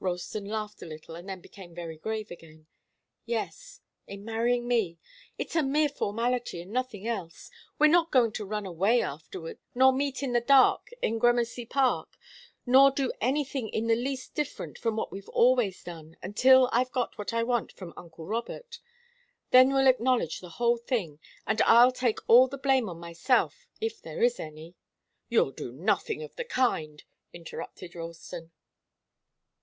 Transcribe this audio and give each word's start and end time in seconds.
Ralston 0.00 0.44
laughed 0.44 0.82
a 0.82 0.84
little 0.84 1.14
and 1.14 1.26
then 1.26 1.40
became 1.40 1.74
very 1.74 1.96
grave 1.96 2.30
again. 2.30 2.66
"Yes, 3.24 3.80
in 4.06 4.22
marrying 4.22 4.68
me. 4.68 4.98
It's 5.38 5.56
a 5.56 5.62
mere 5.62 5.88
formality, 5.88 6.60
and 6.60 6.72
nothing 6.72 7.06
else. 7.08 7.50
We're 7.78 7.86
not 7.86 8.10
going 8.10 8.32
to 8.32 8.44
run 8.44 8.66
away 8.66 9.00
afterwards, 9.00 9.60
nor 9.74 9.94
meet 9.94 10.22
in 10.22 10.34
the 10.34 10.42
dark 10.42 10.90
in 11.00 11.16
Gramercy 11.18 11.64
Park 11.64 12.18
nor 12.66 12.90
do 12.90 13.10
anything 13.22 13.70
in 13.70 13.86
the 13.86 13.94
least 13.96 14.34
different 14.34 14.76
from 14.76 14.94
what 14.94 15.10
we've 15.10 15.30
always 15.30 15.82
done, 15.82 16.18
until 16.22 16.68
I've 16.70 16.92
got 16.92 17.16
what 17.16 17.32
I 17.32 17.42
want 17.42 17.72
from 17.72 17.94
uncle 17.96 18.26
Robert. 18.26 18.80
Then 19.52 19.72
we'll 19.72 19.86
acknowledge 19.86 20.40
the 20.40 20.50
whole 20.60 20.76
thing, 20.76 21.18
and 21.46 21.62
I'll 21.62 21.92
take 21.92 22.18
all 22.28 22.46
the 22.46 22.58
blame 22.58 22.90
on 22.90 23.00
myself, 23.00 23.66
if 23.80 24.02
there 24.02 24.22
is 24.22 24.38
any" 24.38 24.74
"You'll 25.30 25.52
do 25.52 25.72
nothing 25.72 26.22
of 26.22 26.36
the 26.36 26.44
kind," 26.44 27.02
interrupted 27.32 27.94
Ralston. 27.94 28.50